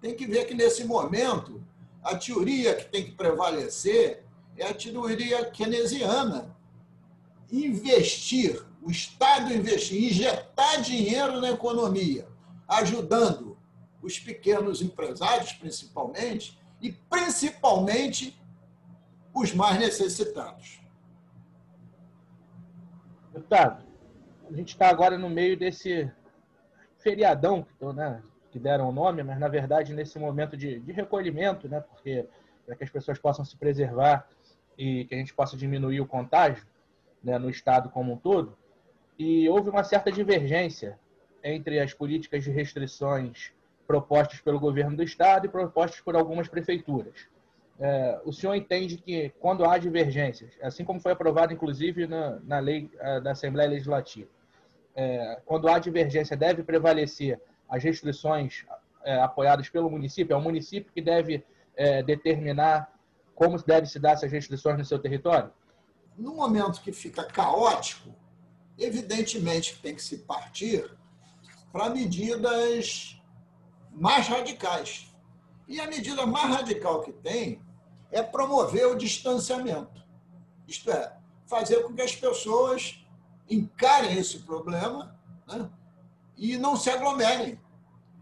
[0.02, 1.64] tem que ver que, nesse momento,
[2.04, 4.24] a teoria que tem que prevalecer
[4.58, 6.55] é a teoria keynesiana,
[7.64, 12.28] investir, o Estado investir, injetar dinheiro na economia,
[12.68, 13.58] ajudando
[14.02, 18.40] os pequenos empresários, principalmente, e principalmente
[19.34, 20.82] os mais necessitados.
[23.34, 23.84] Deputado,
[24.50, 26.12] a gente está agora no meio desse
[27.00, 31.82] feriadão, né, que deram o nome, mas na verdade nesse momento de, de recolhimento, né,
[31.82, 32.28] porque
[32.66, 34.28] para que as pessoas possam se preservar
[34.78, 36.66] e que a gente possa diminuir o contágio
[37.26, 38.58] né, no estado como um todo,
[39.18, 41.00] e houve uma certa divergência
[41.44, 43.52] entre as políticas de restrições
[43.88, 47.28] propostas pelo governo do estado e propostas por algumas prefeituras.
[47.80, 52.60] É, o senhor entende que quando há divergências, assim como foi aprovado inclusive na, na
[52.60, 52.90] lei
[53.22, 54.30] da Assembleia Legislativa,
[54.96, 58.66] é, quando há divergência deve prevalecer as restrições
[59.04, 61.44] é, apoiadas pelo município, é o município que deve
[61.76, 62.94] é, determinar
[63.36, 65.52] como deve se dar essas restrições no seu território?
[66.18, 68.16] No momento que fica caótico,
[68.78, 70.90] evidentemente tem que se partir
[71.72, 73.20] para medidas
[73.92, 75.14] mais radicais.
[75.68, 77.62] E a medida mais radical que tem
[78.12, 80.06] é promover o distanciamento.
[80.68, 83.06] Isto é, fazer com que as pessoas
[83.50, 85.70] encarem esse problema né,
[86.38, 87.60] e não se aglomerem.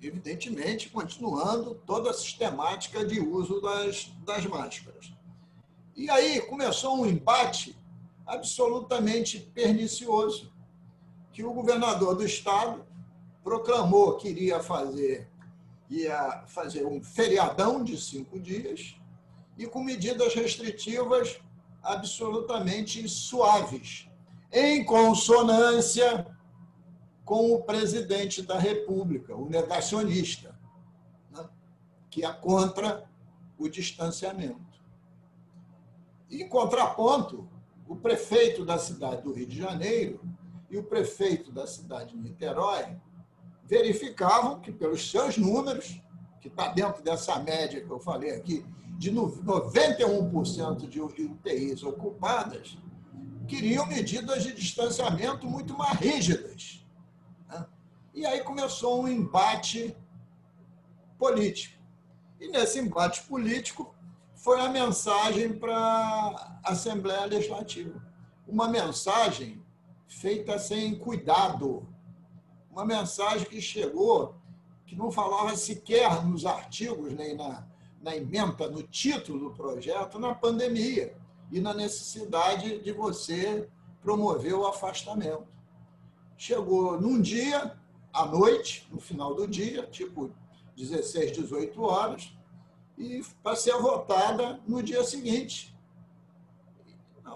[0.02, 5.14] Evidentemente, continuando toda a sistemática de uso das, das máscaras.
[5.96, 7.78] E aí começou um embate
[8.26, 10.52] absolutamente pernicioso,
[11.32, 12.86] que o governador do estado
[13.44, 15.30] proclamou que iria fazer,
[15.90, 18.96] ia fazer um feriadão de cinco dias
[19.58, 21.40] e com medidas restritivas
[21.82, 24.08] absolutamente suaves,
[24.52, 26.26] em consonância
[27.26, 30.58] com o presidente da República, o negacionista,
[31.32, 31.48] né?
[32.10, 33.10] que é contra
[33.58, 34.62] o distanciamento.
[36.30, 37.48] Em contraponto,
[37.88, 40.22] o prefeito da cidade do Rio de Janeiro
[40.70, 42.98] e o prefeito da cidade de Niterói
[43.66, 46.02] verificavam que, pelos seus números,
[46.42, 48.66] que está dentro dessa média que eu falei aqui,
[48.98, 52.78] de 91% de UTIs ocupadas,
[53.48, 56.86] queriam medidas de distanciamento muito mais rígidas.
[57.50, 57.66] Né?
[58.14, 59.96] E aí começou um embate
[61.18, 61.82] político.
[62.40, 63.94] E nesse embate político
[64.44, 68.06] foi a mensagem para a Assembleia Legislativa.
[68.46, 69.64] Uma mensagem
[70.06, 71.88] feita sem cuidado.
[72.70, 74.36] Uma mensagem que chegou,
[74.86, 77.66] que não falava sequer nos artigos, nem na,
[78.02, 81.16] na emenda, no título do projeto, na pandemia
[81.50, 83.70] e na necessidade de você
[84.02, 85.48] promover o afastamento.
[86.36, 87.78] Chegou num dia,
[88.12, 90.32] à noite, no final do dia, tipo
[90.76, 92.34] 16, 18 horas,
[93.04, 95.76] e para ser votada no dia seguinte.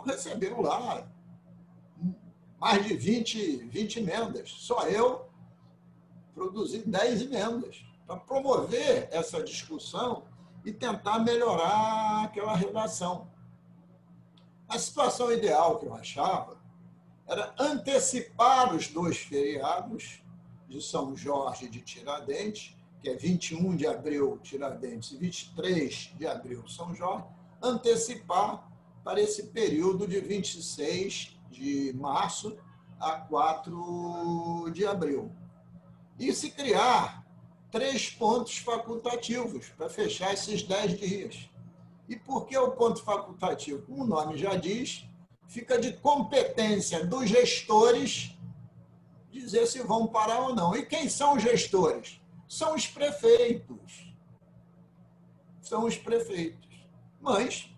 [0.06, 1.06] Recebeu lá
[2.60, 4.50] mais de 20, 20 emendas.
[4.52, 5.28] Só eu
[6.34, 10.24] produzi 10 emendas para promover essa discussão
[10.64, 13.30] e tentar melhorar aquela redação.
[14.68, 16.58] A situação ideal que eu achava
[17.28, 20.22] era antecipar os dois feriados
[20.68, 26.28] de São Jorge e de Tiradentes, que é 21 de abril, Tiradentes, e 23 de
[26.28, 27.26] abril, São Jorge,
[27.62, 28.70] antecipar
[29.04, 32.58] para esse período de 26 de março
[33.00, 35.32] a 4 de abril.
[36.20, 37.26] E se criar
[37.72, 41.50] três pontos facultativos para fechar esses 10 dias.
[42.10, 43.82] E por que o ponto facultativo?
[43.84, 45.06] Como o nome já diz,
[45.48, 48.38] fica de competência dos gestores
[49.32, 50.76] dizer se vão parar ou não.
[50.76, 52.20] E quem são os gestores?
[52.48, 54.14] São os prefeitos.
[55.62, 56.88] São os prefeitos.
[57.20, 57.70] Mas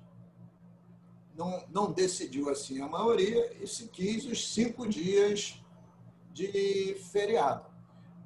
[1.36, 5.60] não, não decidiu assim a maioria e se quis os cinco dias
[6.34, 7.66] de feriado.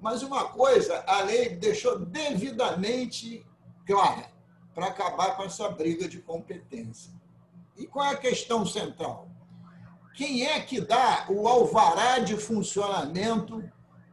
[0.01, 3.45] Mas uma coisa, a lei deixou devidamente
[3.85, 4.29] clara
[4.73, 7.13] para acabar com essa briga de competência.
[7.77, 9.29] E qual é a questão central?
[10.15, 13.63] Quem é que dá o alvará de funcionamento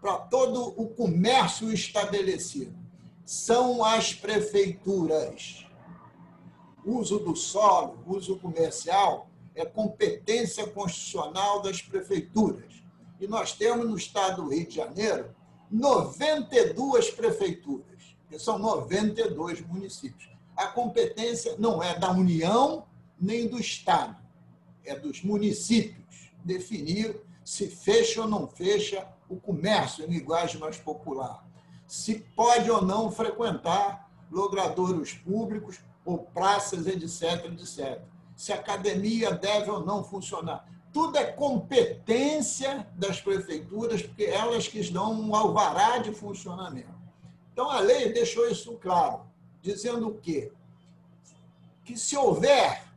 [0.00, 2.74] para todo o comércio estabelecido?
[3.24, 5.66] São as prefeituras.
[6.84, 12.82] Uso do solo, uso comercial, é competência constitucional das prefeituras.
[13.20, 15.34] E nós temos no estado do Rio de Janeiro
[15.70, 20.30] 92 prefeituras, que são 92 municípios.
[20.56, 22.86] A competência não é da União
[23.20, 24.16] nem do Estado,
[24.84, 25.99] é dos municípios
[26.44, 31.44] definir se fecha ou não fecha o comércio em linguagem mais popular,
[31.86, 38.02] se pode ou não frequentar logradouros públicos ou praças, etc, etc.
[38.36, 40.68] Se a academia deve ou não funcionar.
[40.92, 46.88] Tudo é competência das prefeituras, porque elas que dão um alvará de funcionamento.
[47.52, 49.22] Então, a lei deixou isso claro,
[49.62, 50.52] dizendo o quê?
[51.84, 52.89] Que se houver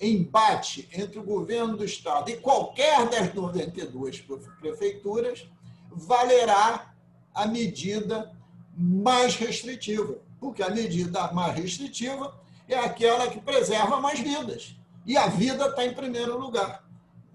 [0.00, 4.24] embate entre o governo do Estado e qualquer das 92
[4.60, 5.46] prefeituras,
[5.90, 6.94] valerá
[7.34, 8.32] a medida
[8.76, 12.34] mais restritiva, porque a medida mais restritiva
[12.68, 14.74] é aquela que preserva mais vidas.
[15.04, 16.84] E a vida está em primeiro lugar.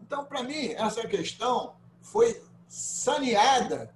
[0.02, 3.94] Então, para mim, essa questão foi saneada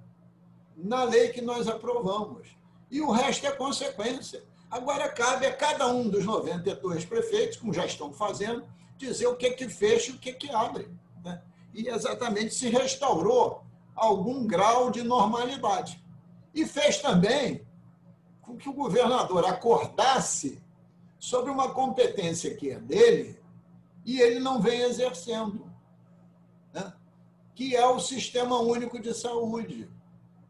[0.76, 2.48] na lei que nós aprovamos.
[2.90, 4.44] E o resto é consequência.
[4.70, 8.64] Agora cabe a cada um dos 92 prefeitos, como já estão fazendo,
[8.98, 10.88] dizer o que, que fecha e o que, que abre.
[11.24, 11.42] Né?
[11.74, 13.64] E exatamente se restaurou
[13.96, 16.04] algum grau de normalidade.
[16.54, 17.66] E fez também
[18.42, 20.62] com que o governador acordasse
[21.18, 23.40] sobre uma competência que é dele
[24.06, 25.70] e ele não vem exercendo,
[26.74, 26.94] né?
[27.54, 29.90] que é o Sistema Único de Saúde,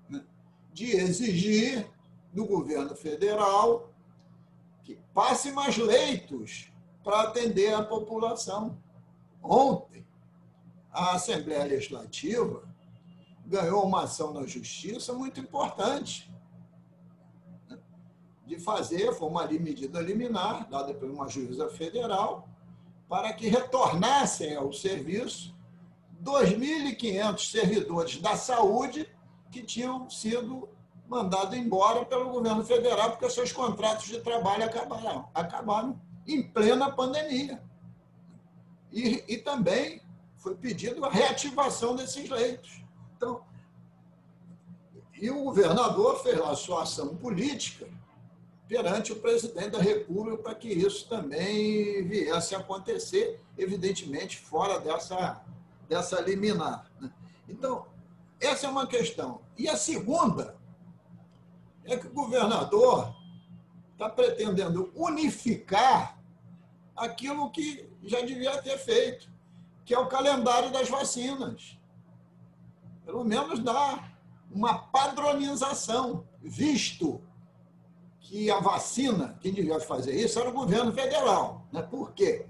[0.10, 0.23] né?
[0.73, 1.89] de exigir
[2.32, 3.89] do governo federal
[4.89, 6.71] que passe mais leitos
[7.04, 8.75] para atender a população.
[9.39, 10.04] Ontem,
[10.91, 12.67] a Assembleia Legislativa
[13.45, 16.34] ganhou uma ação na Justiça muito importante
[17.69, 17.78] né?
[18.47, 22.49] de fazer, foi uma medida liminar, dada por uma juíza federal,
[23.08, 25.56] para que retornassem ao serviço
[26.23, 29.08] 2.500 servidores da saúde
[29.52, 30.67] que tinham sido
[31.10, 37.62] mandados embora pelo governo federal porque seus contratos de trabalho acabaram, acabaram em plena pandemia.
[38.91, 40.02] E, e também
[40.38, 42.82] foi pedido a reativação desses leitos.
[43.17, 43.41] Então,
[45.19, 47.88] e o governador fez a sua ação política
[48.67, 55.41] perante o presidente da República para que isso também viesse a acontecer, evidentemente, fora dessa,
[55.89, 56.89] dessa liminar.
[57.02, 57.12] Né?
[57.50, 57.88] Então,
[58.39, 59.41] essa é uma questão.
[59.58, 60.59] E a segunda
[61.93, 63.15] é que o governador
[63.93, 66.17] está pretendendo unificar
[66.95, 69.30] aquilo que já devia ter feito,
[69.84, 71.78] que é o calendário das vacinas.
[73.06, 74.17] Pelo menos dar
[74.52, 77.21] uma padronização, visto
[78.19, 81.65] que a vacina, quem devia fazer isso era o governo federal.
[81.71, 81.82] Né?
[81.82, 82.45] Por quê?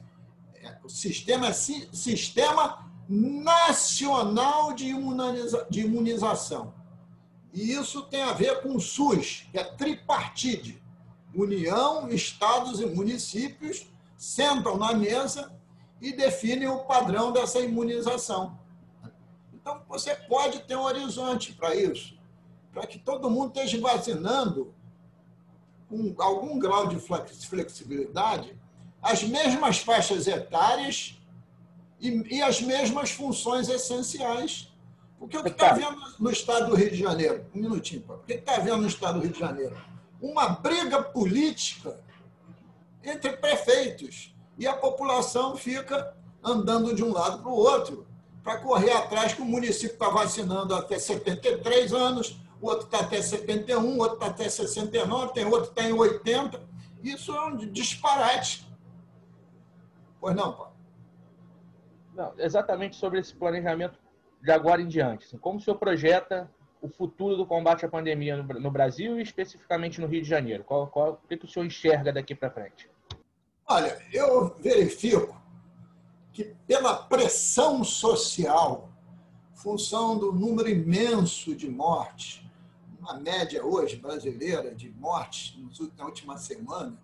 [0.55, 4.89] É, o sistema é Sistema Nacional de
[5.79, 6.73] Imunização.
[7.53, 10.81] E isso tem a ver com o SUS, que é tripartite.
[11.33, 15.51] União, estados e municípios sentam na mesa
[16.01, 18.57] e definem o padrão dessa imunização.
[19.53, 22.17] Então, você pode ter um horizonte para isso,
[22.73, 24.73] para que todo mundo esteja vacinando
[25.89, 28.55] com algum grau de flexibilidade,
[29.01, 31.19] as mesmas faixas etárias
[31.99, 34.68] e, e as mesmas funções essenciais.
[35.19, 37.45] Porque o que está vendo no estado do Rio de Janeiro?
[37.53, 39.77] Um minutinho, o que está vendo no estado do Rio de Janeiro?
[40.21, 41.99] Uma briga política
[43.03, 48.07] entre prefeitos e a população fica andando de um lado para o outro
[48.43, 53.21] para correr atrás que o município está vacinando até 73 anos, o outro está até
[53.21, 56.61] 71, o outro está até 69, tem outro que está em 80.
[57.03, 58.67] Isso é um disparate.
[60.19, 60.73] Pois não, Paulo?
[62.15, 63.99] Não, exatamente sobre esse planejamento
[64.41, 65.25] de agora em diante.
[65.25, 66.49] Assim, como o senhor projeta
[66.81, 70.63] o futuro do combate à pandemia no, no Brasil e especificamente no Rio de Janeiro?
[70.63, 72.89] Qual, qual, o que, que o senhor enxerga daqui para frente?
[73.67, 75.39] Olha, eu verifico
[76.31, 78.89] que pela pressão social,
[79.53, 82.41] função do número imenso de mortes,
[82.99, 85.57] uma média hoje brasileira de mortes
[85.97, 86.97] na última semana,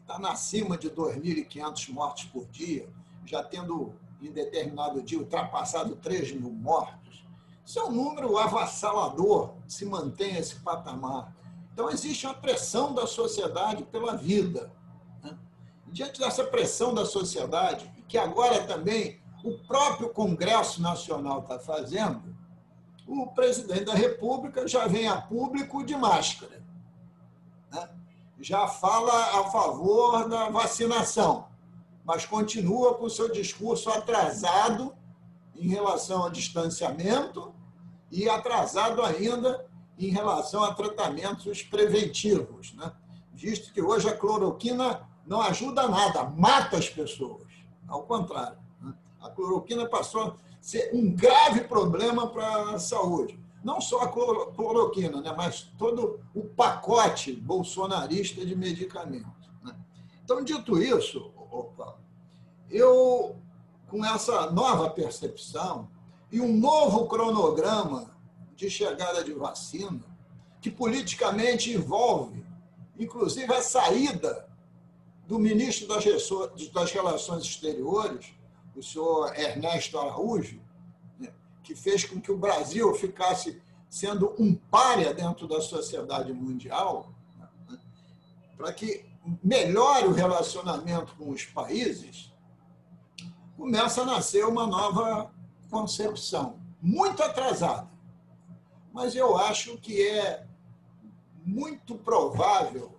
[0.00, 2.88] está acima de 2.500 mortes por dia,
[3.24, 3.94] já tendo
[4.28, 7.24] em determinado dia ultrapassado 3 mil mortos.
[7.64, 11.34] Isso é um número avassalador se mantém esse patamar.
[11.72, 14.70] Então, existe uma pressão da sociedade pela vida.
[15.22, 15.36] Né?
[15.86, 22.22] Diante dessa pressão da sociedade, que agora também o próprio Congresso Nacional está fazendo,
[23.06, 26.62] o presidente da República já vem a público de máscara.
[27.70, 27.88] Né?
[28.40, 31.48] Já fala a favor da vacinação,
[32.04, 34.94] mas continua com o seu discurso atrasado
[35.54, 37.54] em relação ao distanciamento
[38.10, 39.66] e atrasado ainda
[39.98, 42.92] em relação a tratamentos preventivos, né?
[43.32, 47.46] visto que hoje a cloroquina não ajuda nada, mata as pessoas.
[47.88, 48.94] Ao contrário, né?
[49.20, 53.38] a cloroquina passou a ser um grave problema para a saúde.
[53.62, 55.32] Não só a cloroquina, né?
[55.36, 59.48] mas todo o pacote bolsonarista de medicamentos.
[59.62, 59.74] Né?
[60.24, 61.98] Então, dito isso, opa,
[62.70, 63.36] eu,
[63.88, 65.88] com essa nova percepção
[66.30, 68.16] e um novo cronograma
[68.56, 70.00] de chegada de vacina,
[70.60, 72.44] que politicamente envolve,
[72.98, 74.48] inclusive, a saída
[75.26, 78.32] do ministro das Relações Exteriores,
[78.74, 80.60] o senhor Ernesto Araújo,
[81.18, 81.32] né,
[81.62, 87.12] que fez com que o Brasil ficasse sendo um párea dentro da sociedade mundial,
[87.68, 87.78] né,
[88.56, 89.11] para que
[89.42, 92.32] melhore o relacionamento com os países,
[93.56, 95.30] começa a nascer uma nova
[95.70, 97.88] concepção, muito atrasada.
[98.92, 100.44] Mas eu acho que é
[101.44, 102.98] muito provável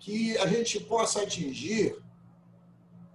[0.00, 2.02] que a gente possa atingir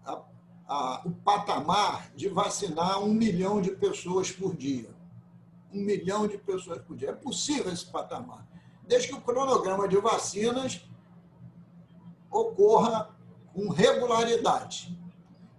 [0.06, 0.22] a,
[0.68, 4.90] a, o patamar de vacinar um milhão de pessoas por dia.
[5.74, 7.10] Um milhão de pessoas por dia.
[7.10, 8.48] É possível esse patamar,
[8.88, 10.82] desde que o cronograma de vacinas
[12.32, 13.16] ocorra
[13.54, 14.98] com regularidade.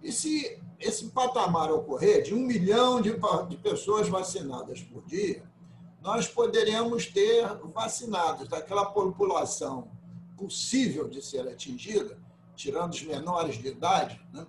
[0.01, 3.13] E se esse patamar ocorrer de um milhão de,
[3.49, 5.43] de pessoas vacinadas por dia,
[6.01, 9.91] nós poderemos ter vacinados daquela população
[10.35, 12.17] possível de ser atingida,
[12.55, 14.47] tirando os menores de idade, né?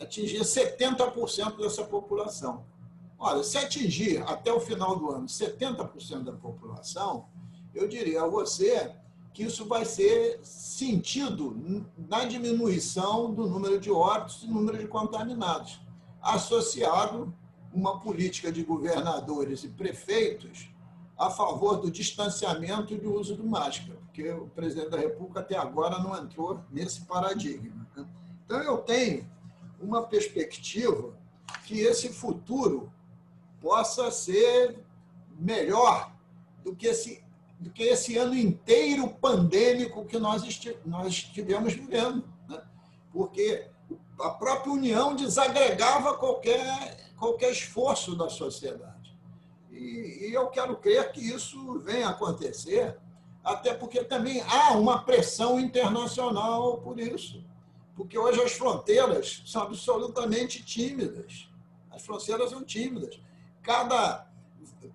[0.00, 2.66] atingir 70% dessa população.
[3.16, 7.28] Olha, se atingir até o final do ano 70% da população,
[7.72, 8.92] eu diria a você
[9.34, 15.80] que isso vai ser sentido na diminuição do número de óbitos e número de contaminados,
[16.22, 17.34] associado
[17.72, 20.70] uma política de governadores e prefeitos
[21.18, 25.56] a favor do distanciamento e do uso do máscara, porque o presidente da República até
[25.56, 27.88] agora não entrou nesse paradigma.
[27.96, 28.06] Né?
[28.44, 29.28] Então, eu tenho
[29.80, 31.12] uma perspectiva
[31.66, 32.92] que esse futuro
[33.60, 34.78] possa ser
[35.36, 36.12] melhor
[36.62, 37.23] do que esse,
[37.64, 40.42] do que esse ano inteiro pandêmico que nós,
[40.84, 42.22] nós estivemos vivendo.
[42.46, 42.62] Né?
[43.10, 43.70] Porque
[44.20, 49.16] a própria União desagregava qualquer, qualquer esforço da sociedade.
[49.70, 52.98] E, e eu quero crer que isso venha a acontecer,
[53.42, 57.42] até porque também há uma pressão internacional por isso.
[57.96, 61.48] Porque hoje as fronteiras são absolutamente tímidas.
[61.90, 63.18] As fronteiras são tímidas.
[63.62, 64.26] Cada,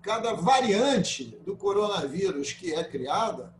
[0.02, 3.54] cada variante do coronavírus que é criada,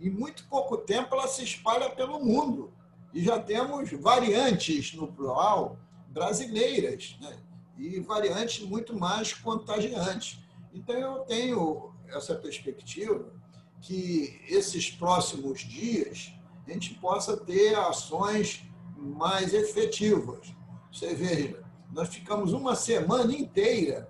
[0.00, 2.72] em muito pouco tempo ela se espalha pelo mundo.
[3.14, 5.78] E já temos variantes no plural
[6.08, 7.16] brasileiras.
[7.20, 7.38] Né?
[7.78, 10.38] e variantes muito mais contagiantes.
[10.72, 13.32] Então, eu tenho essa perspectiva
[13.80, 16.32] que esses próximos dias
[16.66, 18.64] a gente possa ter ações
[18.96, 20.54] mais efetivas.
[20.92, 24.08] Você veja, nós ficamos uma semana inteira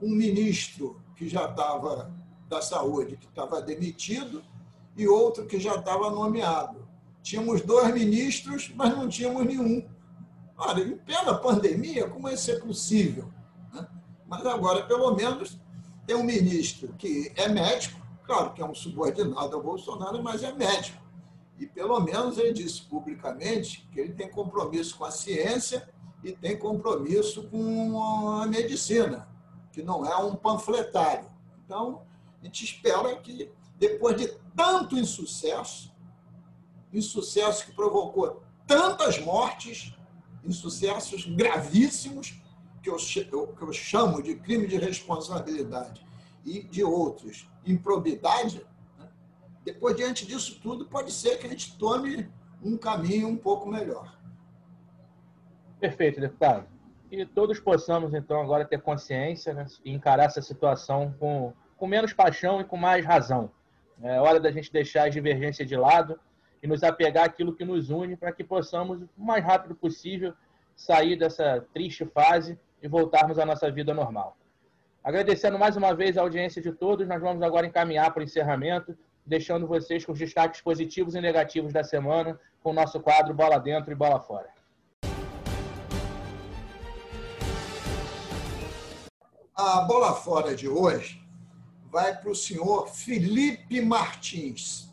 [0.00, 2.12] um ministro que já estava
[2.48, 4.42] da saúde, que estava demitido,
[4.96, 6.86] e outro que já estava nomeado.
[7.22, 9.86] Tínhamos dois ministros, mas não tínhamos nenhum.
[10.56, 13.30] Olha, em plena pandemia, como isso é possível?
[13.72, 13.86] Né?
[14.26, 15.58] Mas agora, pelo menos,
[16.06, 20.52] tem um ministro que é médico, claro que é um subordinado ao Bolsonaro, mas é
[20.52, 21.04] médico.
[21.58, 25.88] E pelo menos ele disse publicamente que ele tem compromisso com a ciência
[26.22, 28.00] e tem compromisso com
[28.40, 29.28] a medicina,
[29.76, 31.30] que não é um panfletário.
[31.62, 32.00] Então,
[32.40, 35.94] a gente espera que, depois de tanto insucesso,
[36.90, 39.94] insucesso que provocou tantas mortes,
[40.42, 42.40] insucessos gravíssimos,
[42.82, 42.96] que eu,
[43.48, 46.06] que eu chamo de crime de responsabilidade,
[46.42, 48.64] e de outros, improbidade,
[48.98, 49.10] né?
[49.62, 54.18] depois, diante disso tudo, pode ser que a gente tome um caminho um pouco melhor.
[55.78, 56.66] Perfeito, deputado.
[57.16, 62.12] E todos possamos, então, agora ter consciência né, e encarar essa situação com, com menos
[62.12, 63.50] paixão e com mais razão.
[64.02, 66.20] É hora da gente deixar a divergência de lado
[66.62, 70.34] e nos apegar àquilo que nos une para que possamos, o mais rápido possível,
[70.76, 74.36] sair dessa triste fase e voltarmos à nossa vida normal.
[75.02, 78.94] Agradecendo mais uma vez a audiência de todos, nós vamos agora encaminhar para o encerramento,
[79.24, 83.58] deixando vocês com os destaques positivos e negativos da semana, com o nosso quadro Bola
[83.58, 84.55] Dentro e Bola Fora.
[89.58, 91.26] A bola fora de hoje
[91.90, 94.92] vai para o senhor Felipe Martins,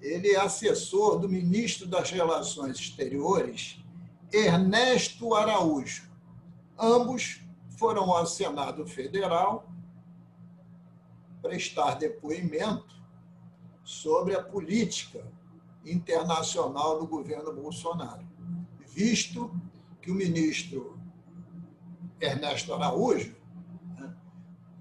[0.00, 3.78] ele é assessor do ministro das Relações Exteriores,
[4.32, 6.10] Ernesto Araújo.
[6.78, 7.42] Ambos
[7.76, 9.70] foram ao Senado Federal
[11.42, 12.96] prestar depoimento
[13.84, 15.30] sobre a política
[15.84, 18.26] internacional do governo Bolsonaro,
[18.86, 19.54] visto
[20.00, 20.98] que o ministro
[22.18, 23.43] Ernesto Araújo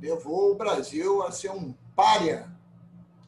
[0.03, 2.51] levou o Brasil a ser um párea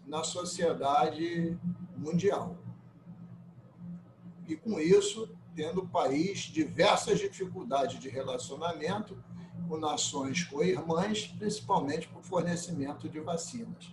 [0.05, 1.57] na sociedade
[1.95, 2.57] mundial.
[4.45, 9.17] E com isso, tendo o país diversas dificuldades de relacionamento
[9.69, 13.89] com nações co-irmãs, principalmente por fornecimento de vacinas.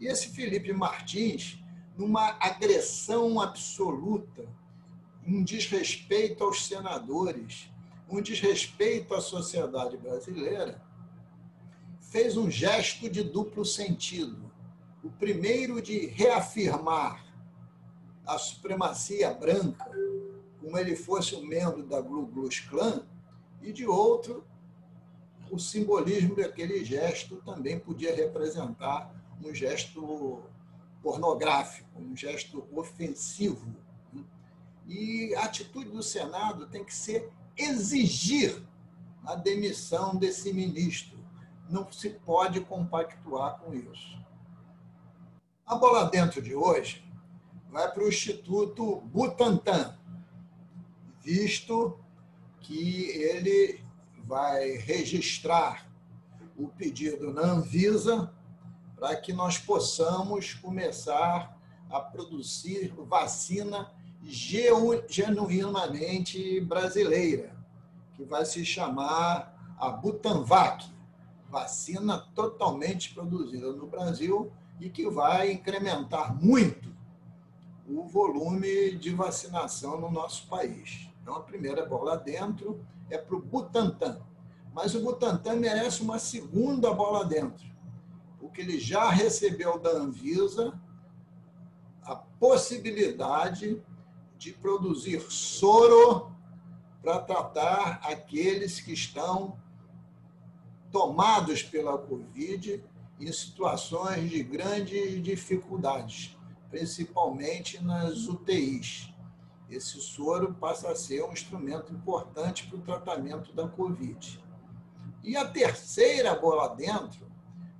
[0.00, 1.62] E esse Felipe Martins,
[1.94, 4.48] numa agressão absoluta,
[5.26, 7.70] um desrespeito aos senadores,
[8.08, 10.82] um desrespeito à sociedade brasileira,
[12.14, 14.48] fez um gesto de duplo sentido.
[15.02, 17.26] O primeiro de reafirmar
[18.24, 19.90] a supremacia branca,
[20.60, 23.04] como ele fosse um membro da Glu Klux Klan,
[23.60, 24.44] e de outro,
[25.50, 29.12] o simbolismo daquele gesto também podia representar
[29.44, 30.40] um gesto
[31.02, 33.74] pornográfico, um gesto ofensivo.
[34.86, 38.62] E a atitude do Senado tem que ser exigir
[39.26, 41.13] a demissão desse ministro.
[41.68, 44.22] Não se pode compactuar com isso.
[45.66, 47.02] A bola dentro de hoje
[47.70, 49.96] vai para o Instituto Butantan,
[51.22, 51.98] visto
[52.60, 53.82] que ele
[54.24, 55.90] vai registrar
[56.56, 58.32] o pedido na Anvisa
[58.96, 61.58] para que nós possamos começar
[61.90, 63.92] a produzir vacina
[64.22, 67.56] genuinamente brasileira,
[68.14, 70.93] que vai se chamar a Butanvac,
[71.54, 74.50] vacina totalmente produzida no Brasil
[74.80, 76.92] e que vai incrementar muito
[77.88, 81.08] o volume de vacinação no nosso país.
[81.22, 84.20] Então, a primeira bola dentro é para o Butantan.
[84.74, 87.64] Mas o Butantan merece uma segunda bola dentro,
[88.40, 90.76] porque ele já recebeu da Anvisa
[92.02, 93.80] a possibilidade
[94.36, 96.32] de produzir soro
[97.00, 99.56] para tratar aqueles que estão
[100.94, 102.80] tomados pela Covid
[103.18, 106.38] em situações de grandes dificuldades,
[106.70, 109.12] principalmente nas UTIs.
[109.68, 114.40] Esse soro passa a ser um instrumento importante para o tratamento da Covid.
[115.24, 117.26] E a terceira bola dentro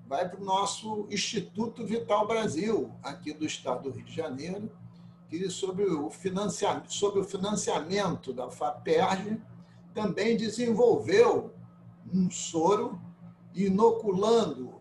[0.08, 4.68] vai para o nosso Instituto Vital Brasil, aqui do estado do Rio de Janeiro,
[5.28, 9.40] que sobre o financiamento, sobre o financiamento da FAPERJ
[9.94, 11.54] também desenvolveu
[12.12, 13.00] um soro
[13.54, 14.74] inoculando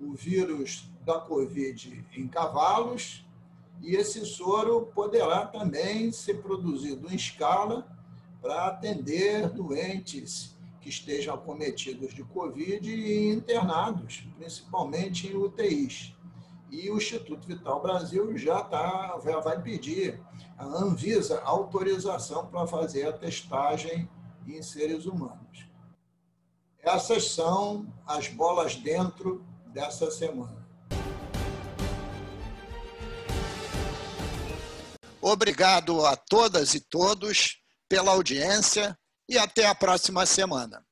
[0.00, 3.24] o vírus da Covid em cavalos,
[3.80, 7.86] e esse soro poderá também ser produzido em escala
[8.42, 16.14] para atender doentes que estejam acometidos de Covid e internados, principalmente em UTIs.
[16.70, 20.20] E o Instituto Vital Brasil já, tá, já vai pedir
[20.56, 24.08] a Anvisa autorização para fazer a testagem
[24.46, 25.69] em seres humanos.
[26.92, 30.66] Essas são as bolas dentro dessa semana.
[35.20, 40.84] Obrigado a todas e todos pela audiência e até a próxima semana.